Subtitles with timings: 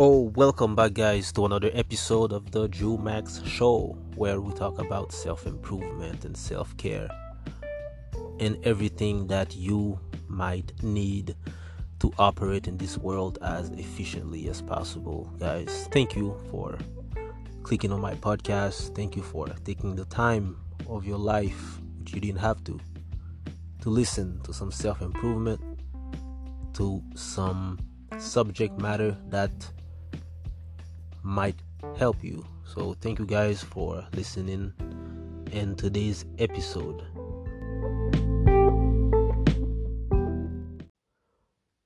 [0.00, 4.78] Oh, welcome back, guys, to another episode of the Drew Max Show, where we talk
[4.78, 7.08] about self improvement and self care
[8.38, 9.98] and everything that you
[10.28, 11.34] might need
[11.98, 15.32] to operate in this world as efficiently as possible.
[15.40, 16.78] Guys, thank you for
[17.64, 18.94] clicking on my podcast.
[18.94, 20.58] Thank you for taking the time
[20.88, 22.78] of your life, which you didn't have to,
[23.82, 25.60] to listen to some self improvement,
[26.74, 27.80] to some
[28.16, 29.50] subject matter that
[31.28, 31.60] might
[31.98, 32.42] help you.
[32.64, 34.72] So, thank you guys for listening
[35.52, 37.02] in today's episode.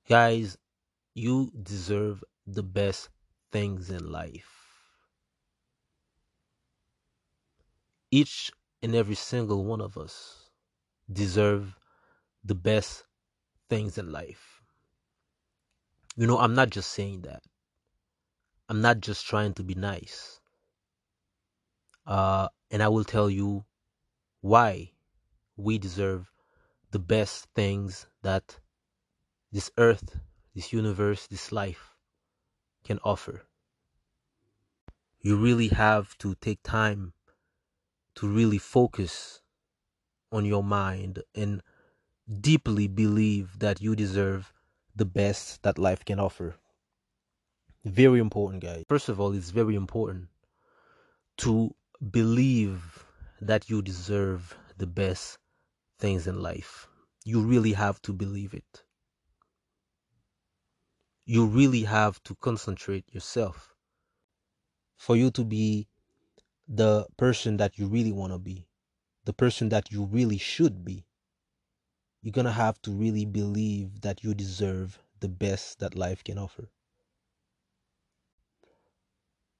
[0.07, 0.57] Guys,
[1.13, 3.09] you deserve the best
[3.51, 4.49] things in life.
[8.11, 8.49] Each
[8.81, 10.51] and every single one of us
[11.11, 11.75] deserve
[12.45, 13.03] the best
[13.69, 14.61] things in life.
[16.15, 17.43] You know, I'm not just saying that.
[18.73, 20.39] I'm not just trying to be nice.
[22.07, 23.65] Uh, and I will tell you
[24.41, 24.93] why
[25.55, 26.31] we deserve
[26.89, 28.57] the best things that
[29.51, 30.17] this earth,
[30.55, 31.93] this universe, this life
[32.83, 33.43] can offer.
[35.21, 37.13] You really have to take time
[38.15, 39.43] to really focus
[40.31, 41.61] on your mind and
[42.41, 44.51] deeply believe that you deserve
[44.95, 46.55] the best that life can offer.
[47.85, 48.83] Very important, guys.
[48.89, 50.29] First of all, it's very important
[51.37, 51.73] to
[52.11, 53.05] believe
[53.41, 55.37] that you deserve the best
[55.99, 56.87] things in life.
[57.25, 58.83] You really have to believe it
[61.25, 63.73] you really have to concentrate yourself
[64.97, 65.87] for you to be
[66.67, 68.67] the person that you really want to be,
[69.25, 71.05] the person that you really should be.
[72.21, 76.37] You're going to have to really believe that you deserve the best that life can
[76.37, 76.69] offer.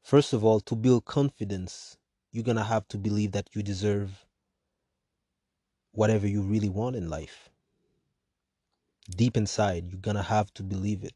[0.04, 1.98] First of all, to build confidence,
[2.32, 4.26] you're going to have to believe that you deserve
[5.92, 7.50] whatever you really want in life.
[9.10, 11.14] Deep inside, you're going to have to believe it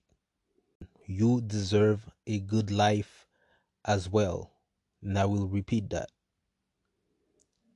[1.07, 3.25] you deserve a good life
[3.85, 4.51] as well.
[5.01, 6.09] And I will repeat that.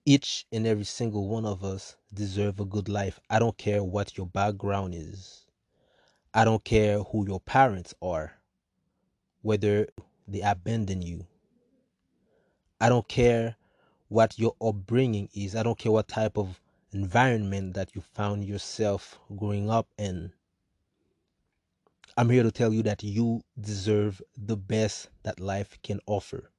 [0.06, 3.20] Each and every single one of us deserve a good life.
[3.30, 5.46] I don't care what your background is.
[6.34, 8.34] I don't care who your parents are.
[9.42, 9.88] Whether
[10.31, 11.25] they abandon you.
[12.80, 13.58] I don't care
[14.08, 15.56] what your upbringing is.
[15.56, 16.59] I don't care what type of
[16.92, 20.34] environment that you found yourself growing up in.
[22.18, 26.52] I'm here to tell you that you deserve the best that life can offer.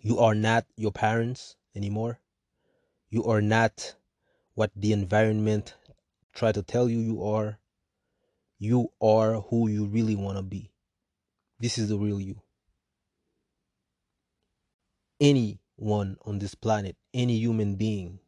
[0.00, 2.18] You are not your parents anymore.
[3.10, 3.94] You are not
[4.54, 5.74] what the environment
[6.32, 7.58] try to tell you you are.
[8.58, 10.69] You are who you really want to be.
[11.60, 12.40] This is the real you.
[15.20, 18.18] Anyone on this planet, any human being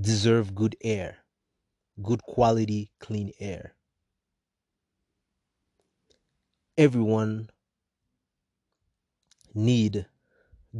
[0.00, 1.24] deserve good air
[2.02, 3.74] good quality, clean air.
[6.76, 7.50] Everyone
[9.54, 10.06] need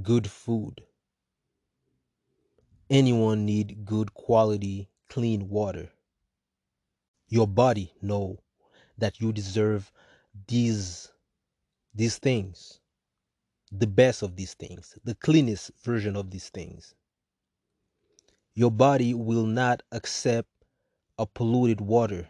[0.02, 0.82] good food.
[2.90, 5.90] Anyone need good quality, clean water.
[7.28, 8.38] Your body know
[8.98, 9.90] that you deserve
[10.48, 11.12] these
[11.94, 12.80] these things.
[13.72, 16.94] The best of these things, the cleanest version of these things.
[18.54, 20.48] Your body will not accept
[21.18, 22.28] a polluted water.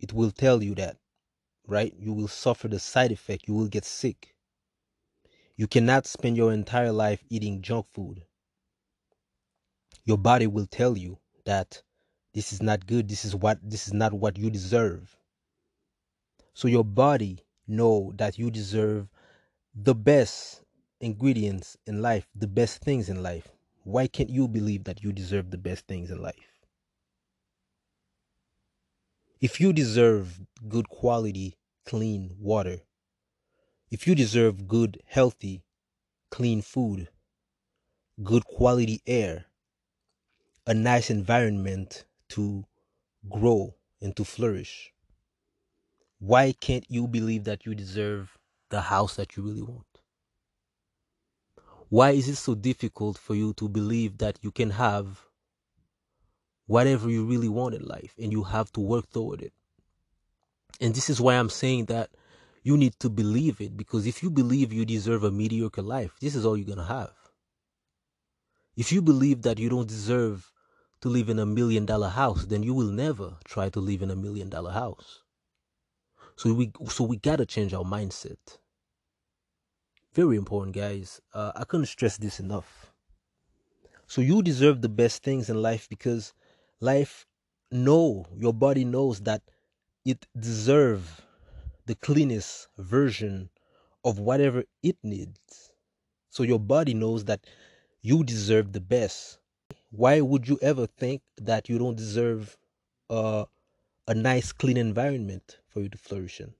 [0.00, 0.96] It will tell you that,
[1.68, 1.94] right?
[1.96, 3.46] You will suffer the side effect.
[3.46, 4.34] You will get sick.
[5.56, 8.24] You cannot spend your entire life eating junk food.
[10.04, 11.82] Your body will tell you that
[12.34, 13.08] this is not good.
[13.08, 15.19] This is what this is not what you deserve.
[16.54, 19.08] So your body know that you deserve
[19.74, 20.62] the best
[21.00, 23.48] ingredients in life, the best things in life.
[23.84, 26.60] Why can't you believe that you deserve the best things in life?
[29.40, 32.82] If you deserve good quality, clean water,
[33.90, 35.64] if you deserve good, healthy,
[36.30, 37.08] clean food,
[38.22, 39.46] good quality air,
[40.66, 42.64] a nice environment to
[43.30, 44.92] grow and to flourish,
[46.20, 48.38] why can't you believe that you deserve
[48.68, 49.86] the house that you really want?
[51.88, 55.26] Why is it so difficult for you to believe that you can have
[56.70, 59.52] whatever you really want in life and you have to work toward it.
[60.80, 62.10] And this is why I'm saying that
[62.62, 66.36] you need to believe it because if you believe you deserve a mediocre life, this
[66.36, 67.10] is all you're going to have.
[68.76, 70.52] If you believe that you don't deserve
[71.00, 74.12] to live in a million dollar house, then you will never try to live in
[74.12, 75.24] a million dollar house.
[76.40, 78.38] So we so we gotta change our mindset.
[80.14, 81.20] Very important, guys.
[81.34, 82.94] Uh, I couldn't stress this enough.
[84.06, 86.32] So you deserve the best things in life because
[86.80, 87.26] life
[87.70, 89.42] know your body knows that
[90.06, 91.26] it deserve
[91.84, 93.50] the cleanest version
[94.02, 95.72] of whatever it needs.
[96.30, 97.44] So your body knows that
[98.00, 99.40] you deserve the best.
[99.90, 102.56] Why would you ever think that you don't deserve
[103.10, 103.44] uh,
[104.10, 106.52] a nice clean environment for you to flourish in?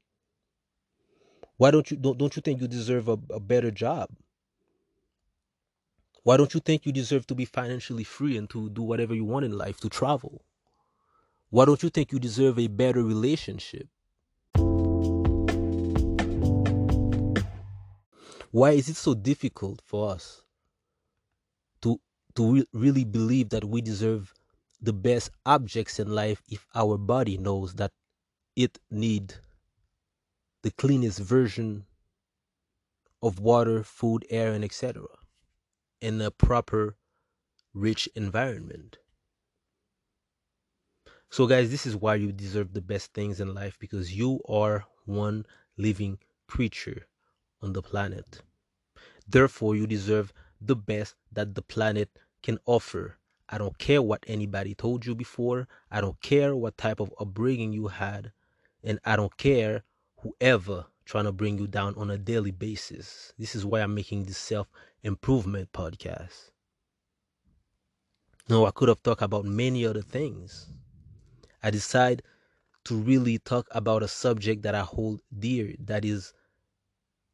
[1.56, 4.08] Why don't you don't, don't you think you deserve a, a better job?
[6.22, 9.24] Why don't you think you deserve to be financially free and to do whatever you
[9.24, 10.44] want in life, to travel?
[11.48, 13.88] Why don't you think you deserve a better relationship?
[18.52, 20.42] Why is it so difficult for us
[21.82, 22.00] to
[22.36, 24.32] to re- really believe that we deserve
[24.80, 27.92] the best objects in life if our body knows that
[28.56, 29.34] it need
[30.62, 31.86] the cleanest version
[33.22, 35.06] of water, food, air, and etc.
[36.00, 36.96] in a proper,
[37.74, 38.98] rich environment?
[41.30, 44.84] So, guys, this is why you deserve the best things in life because you are
[45.04, 45.46] one
[45.76, 46.18] living
[46.48, 47.06] creature
[47.62, 48.42] on the planet.
[49.28, 52.10] Therefore, you deserve the best that the planet
[52.42, 53.19] can offer.
[53.52, 55.66] I don't care what anybody told you before.
[55.90, 58.32] I don't care what type of upbringing you had.
[58.84, 59.82] And I don't care
[60.18, 63.32] whoever trying to bring you down on a daily basis.
[63.36, 64.68] This is why I'm making this self
[65.02, 66.50] improvement podcast.
[68.48, 70.68] No, I could have talked about many other things.
[71.62, 72.22] I decide
[72.84, 76.32] to really talk about a subject that I hold dear, that is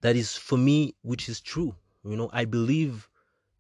[0.01, 1.75] that is for me, which is true.
[2.05, 3.09] You know, I believe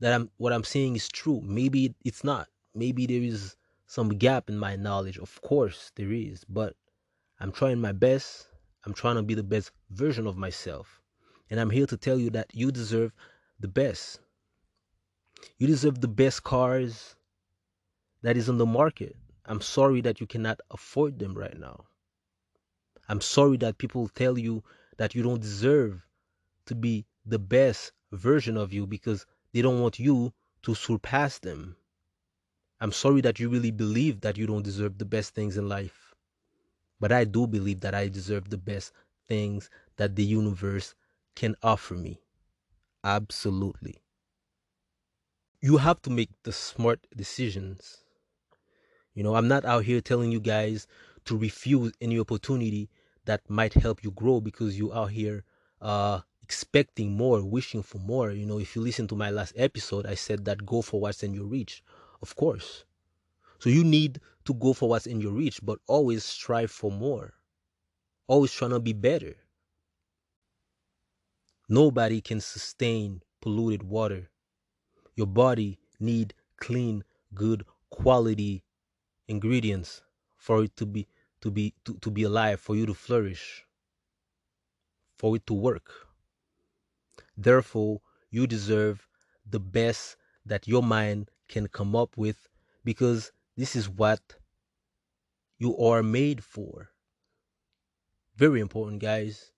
[0.00, 1.40] that I'm what I'm saying is true.
[1.42, 2.48] Maybe it's not.
[2.74, 3.56] Maybe there is
[3.86, 5.18] some gap in my knowledge.
[5.18, 6.74] Of course there is, but
[7.40, 8.48] I'm trying my best.
[8.84, 11.00] I'm trying to be the best version of myself.
[11.50, 13.12] And I'm here to tell you that you deserve
[13.60, 14.20] the best.
[15.58, 17.16] You deserve the best cars
[18.22, 19.16] that is on the market.
[19.44, 21.84] I'm sorry that you cannot afford them right now.
[23.08, 24.64] I'm sorry that people tell you
[24.96, 26.04] that you don't deserve
[26.66, 30.32] to be the best version of you because they don't want you
[30.62, 31.76] to surpass them.
[32.80, 36.14] I'm sorry that you really believe that you don't deserve the best things in life.
[37.00, 38.92] But I do believe that I deserve the best
[39.26, 40.94] things that the universe
[41.34, 42.20] can offer me.
[43.04, 44.02] Absolutely.
[45.60, 48.04] You have to make the smart decisions.
[49.14, 50.86] You know, I'm not out here telling you guys
[51.24, 52.88] to refuse any opportunity
[53.24, 55.44] that might help you grow because you out here
[55.80, 58.30] uh expecting more, wishing for more.
[58.30, 61.24] You know, if you listen to my last episode, I said that go for what's
[61.24, 61.82] in your reach.
[62.22, 62.84] Of course.
[63.58, 67.34] So you need to go for what's in your reach, but always strive for more.
[68.28, 69.36] Always trying to be better.
[71.68, 74.30] Nobody can sustain polluted water.
[75.16, 77.04] Your body need clean,
[77.34, 78.64] good quality
[79.28, 80.02] ingredients
[80.36, 81.08] for it to be
[81.42, 83.66] to be to, to be alive, for you to flourish,
[85.18, 86.05] for it to work.
[87.36, 88.00] Therefore,
[88.30, 89.06] you deserve
[89.44, 92.48] the best that your mind can come up with
[92.84, 94.36] because this is what
[95.58, 96.90] you are made for.
[98.36, 99.52] Very important, guys.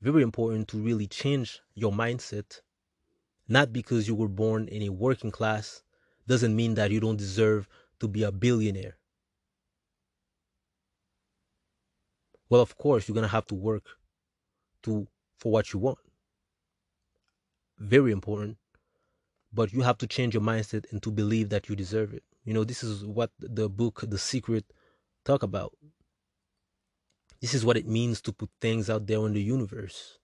[0.00, 2.60] Very important to really change your mindset.
[3.48, 5.82] Not because you were born in a working class
[6.26, 7.68] doesn't mean that you don't deserve
[8.00, 8.96] to be a billionaire.
[12.48, 13.84] Well, of course, you're going to have to work
[14.82, 15.08] to
[15.38, 15.98] for what you want
[17.78, 18.58] very important
[19.52, 22.22] but you have to change your mindset and to believe that you deserve it.
[22.44, 24.64] You know this is what the book the secret
[25.24, 25.72] talk about.
[27.40, 30.18] This is what it means to put things out there in the universe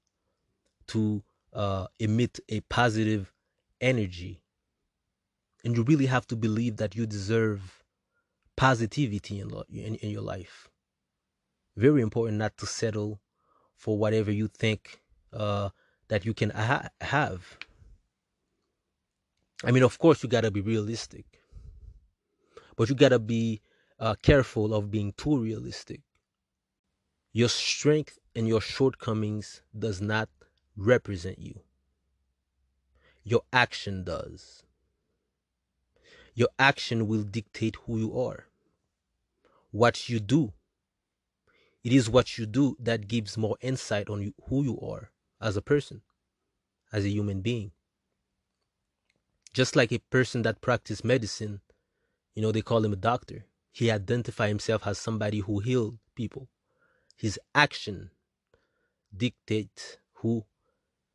[0.88, 3.32] to uh, emit a positive
[3.80, 4.42] energy.
[5.64, 7.82] And you really have to believe that you deserve
[8.56, 10.68] positivity in, in, in your life.
[11.76, 13.20] Very important not to settle
[13.76, 15.00] for whatever you think
[15.32, 15.70] uh,
[16.08, 17.58] that you can ha- have.
[19.64, 21.25] I mean, of course, you gotta be realistic,
[22.76, 23.61] but you gotta be
[23.99, 26.02] uh, careful of being too realistic.
[27.32, 30.28] Your strength and your shortcomings does not
[30.76, 31.61] represent you.
[33.23, 34.62] Your action does.
[36.34, 38.46] Your action will dictate who you are.
[39.70, 40.52] What you do.
[41.82, 45.11] It is what you do that gives more insight on you, who you are
[45.44, 46.00] as a person,
[46.92, 47.70] as a human being.
[49.52, 51.60] Just like a person that practiced medicine,
[52.34, 53.44] you know, they call him a doctor.
[53.70, 56.48] He identified himself as somebody who healed people.
[57.16, 58.10] His action
[59.16, 60.46] dictate who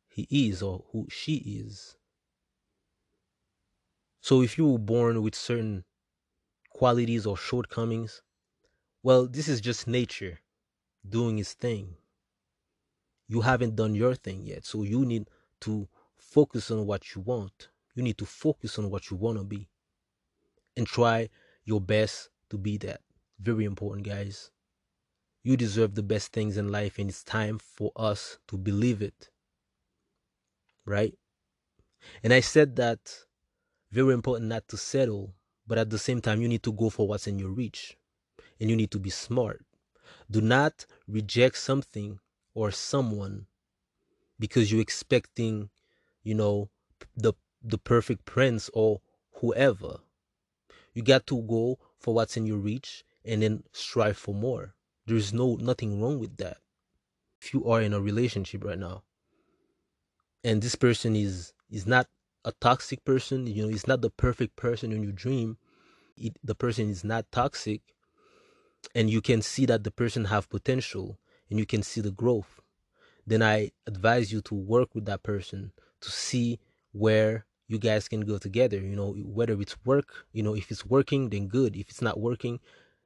[0.08, 1.96] he is or who she is.
[4.20, 5.84] So if you were born with certain
[6.70, 8.22] qualities or shortcomings,
[9.02, 10.40] well, this is just nature
[11.06, 11.96] doing its thing.
[13.30, 14.66] You haven't done your thing yet.
[14.66, 15.28] So you need
[15.60, 15.86] to
[16.18, 17.68] focus on what you want.
[17.94, 19.68] You need to focus on what you want to be
[20.76, 21.28] and try
[21.64, 23.02] your best to be that.
[23.38, 24.50] Very important, guys.
[25.44, 29.30] You deserve the best things in life, and it's time for us to believe it.
[30.84, 31.14] Right?
[32.24, 33.14] And I said that
[33.92, 35.34] very important not to settle,
[35.68, 37.96] but at the same time, you need to go for what's in your reach
[38.58, 39.64] and you need to be smart.
[40.28, 42.18] Do not reject something
[42.54, 43.46] or someone
[44.38, 45.70] because you're expecting,
[46.22, 46.70] you know,
[47.16, 49.00] the the perfect prince or
[49.40, 49.98] whoever.
[50.94, 54.74] You got to go for what's in your reach and then strive for more.
[55.06, 56.58] There's no nothing wrong with that.
[57.40, 59.04] If you are in a relationship right now
[60.42, 62.06] and this person is is not
[62.44, 65.58] a toxic person, you know, it's not the perfect person in your dream.
[66.16, 67.82] It, the person is not toxic
[68.94, 71.18] and you can see that the person have potential
[71.50, 72.60] and you can see the growth
[73.26, 76.58] then i advise you to work with that person to see
[76.92, 80.84] where you guys can go together you know whether it's work you know if it's
[80.84, 81.76] working then good.
[81.76, 82.58] If it's not working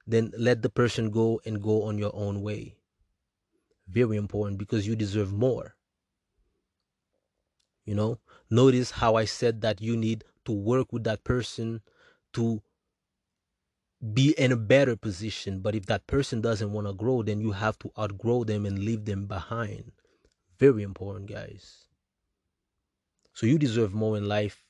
[0.07, 2.77] then let the person go and go on your own way.
[3.89, 5.75] Very important because you deserve more.
[7.85, 11.83] You know notice how i said that you need to work with that person
[12.33, 12.63] to
[14.13, 15.61] be in a better position.
[15.61, 18.79] But if that person doesn't want to grow, then you have to outgrow them and
[18.79, 19.93] leave them behind.
[20.59, 21.87] Very important, guys.
[23.33, 24.63] So you deserve more in life.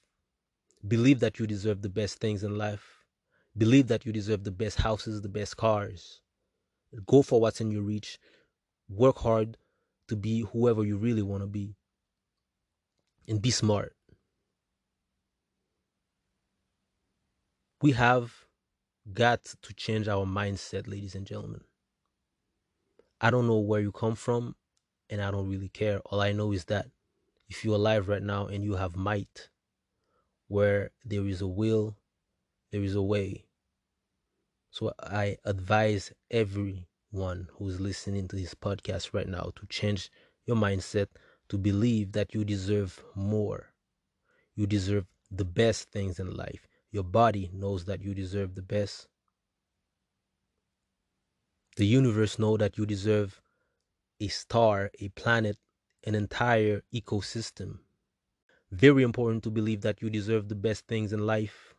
[0.87, 3.05] Believe that you deserve the best things in life.
[3.57, 6.21] Believe that you deserve the best houses, the best cars.
[7.07, 8.19] Go for what's in your reach.
[8.89, 9.57] Work hard
[10.09, 11.75] to be whoever you really want to be.
[13.27, 13.97] And be smart.
[17.81, 18.44] We have
[19.13, 21.63] got to change our mindset, ladies and gentlemen.
[23.21, 24.57] I don't know where you come from,
[25.11, 26.01] and I don't really care.
[26.07, 26.87] All I know is that
[27.49, 29.49] if you're alive right now and you have might,
[30.49, 31.97] where there is a will,
[32.71, 33.47] there is a way.
[34.71, 40.11] So I advise everyone who's listening to this podcast right now to change
[40.47, 41.07] your mindset
[41.49, 43.73] to believe that you deserve more.
[44.57, 46.67] You deserve the best things in life.
[46.95, 49.09] Your body knows that you deserve the best.
[51.77, 53.43] The universe knows that you deserve
[54.21, 55.57] a star, a planet,
[56.05, 57.81] an entire ecosystem.
[58.71, 61.75] Very important to believe that you deserve the best things in life.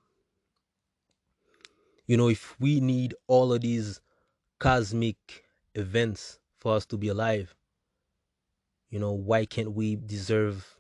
[2.08, 4.02] You know, if we need all of these
[4.60, 5.46] cosmic
[5.76, 7.56] events for us to be alive,
[8.90, 10.78] you know, why can't we deserve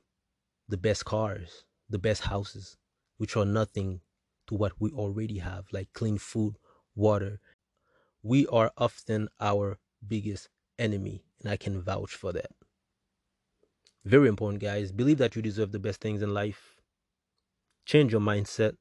[0.67, 2.75] the best cars, the best houses,
[3.15, 4.01] which are nothing
[4.47, 6.57] to what we already have, like clean food,
[6.95, 7.39] water.
[8.23, 10.49] We are often our biggest
[10.79, 12.51] enemy, and I can vouch for that.
[14.03, 14.91] Very important, guys.
[14.91, 16.75] Believe that you deserve the best things in life.
[17.85, 18.77] Change your mindset.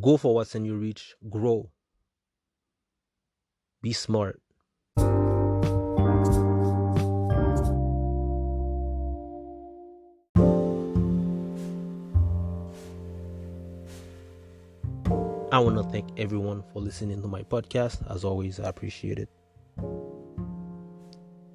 [0.00, 1.14] Go for what's in your reach.
[1.28, 1.70] Grow.
[3.82, 4.40] Be smart.
[15.62, 17.98] Want to thank everyone for listening to my podcast.
[18.10, 19.28] As always, I appreciate it.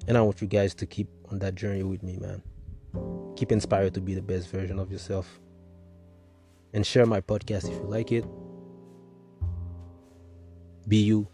[0.06, 2.42] And I want you guys to keep on that journey with me, man.
[3.36, 5.40] Keep inspired to be the best version of yourself.
[6.72, 8.24] And share my podcast if you like it.
[10.88, 11.28] Be you.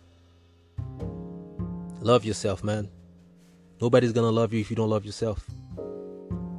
[2.01, 2.91] Love yourself, man.
[3.81, 5.49] Nobody's gonna love you if you don't love yourself.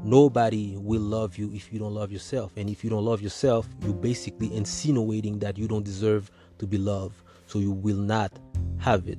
[0.06, 2.52] Nobody will love you if you don't love yourself.
[2.58, 6.78] And if you don't love yourself, you're basically insinuating that you don't deserve to be
[6.78, 7.16] loved.
[7.48, 8.32] So you will not
[8.78, 9.18] have it.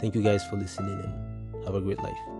[0.00, 2.35] Thank you guys for listening and have a great life.